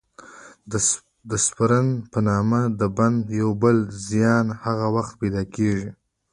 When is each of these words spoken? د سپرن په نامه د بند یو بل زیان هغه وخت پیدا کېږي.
د 1.29 1.31
سپرن 1.45 1.87
په 2.11 2.19
نامه 2.27 2.61
د 2.79 2.81
بند 2.97 3.23
یو 3.41 3.49
بل 3.63 3.77
زیان 4.07 4.45
هغه 4.63 4.87
وخت 4.95 5.13
پیدا 5.21 5.43
کېږي. 5.55 5.89